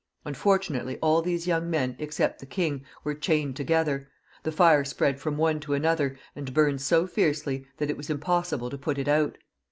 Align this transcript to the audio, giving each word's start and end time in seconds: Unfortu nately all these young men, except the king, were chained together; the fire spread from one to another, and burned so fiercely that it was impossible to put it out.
Unfortu 0.25 0.71
nately 0.71 0.97
all 0.99 1.21
these 1.21 1.45
young 1.45 1.69
men, 1.69 1.95
except 1.99 2.39
the 2.39 2.47
king, 2.47 2.83
were 3.03 3.13
chained 3.13 3.55
together; 3.55 4.09
the 4.41 4.51
fire 4.51 4.83
spread 4.83 5.19
from 5.19 5.37
one 5.37 5.59
to 5.59 5.75
another, 5.75 6.17
and 6.35 6.55
burned 6.55 6.81
so 6.81 7.05
fiercely 7.05 7.67
that 7.77 7.91
it 7.91 7.97
was 7.97 8.09
impossible 8.09 8.71
to 8.71 8.79
put 8.79 8.97
it 8.97 9.07
out. 9.07 9.37